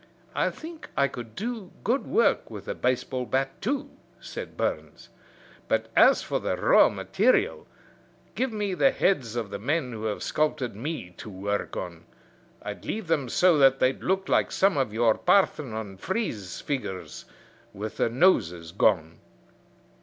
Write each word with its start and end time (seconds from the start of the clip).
"I 0.33 0.49
think 0.49 0.89
I 0.97 1.07
could 1.07 1.35
do 1.35 1.71
good 1.83 2.07
work 2.07 2.49
with 2.49 2.67
a 2.67 2.73
baseball 2.73 3.27
bat 3.27 3.61
too," 3.61 3.91
said 4.19 4.57
Burns; 4.57 5.09
"but 5.67 5.89
as 5.95 6.23
for 6.23 6.39
the 6.39 6.57
raw 6.57 6.89
material, 6.89 7.67
give 8.33 8.51
me 8.51 8.73
the 8.73 8.89
heads 8.89 9.35
of 9.35 9.51
the 9.51 9.59
men 9.59 9.91
who 9.91 10.05
have 10.05 10.23
sculped 10.23 10.61
me 10.73 11.11
to 11.17 11.29
work 11.29 11.77
on. 11.77 12.05
I'd 12.63 12.83
leave 12.83 13.05
them 13.05 13.29
so 13.29 13.59
that 13.59 13.77
they'd 13.77 14.01
look 14.03 14.27
like 14.27 14.51
some 14.51 14.75
of 14.75 14.91
your 14.91 15.13
Parthenon 15.19 15.97
frieze 15.97 16.61
figures 16.61 17.25
with 17.71 17.97
the 17.97 18.09
noses 18.09 18.71
gone." 18.71 19.19